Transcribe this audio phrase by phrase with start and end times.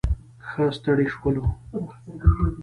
[0.47, 1.45] ښه ستړي شولو.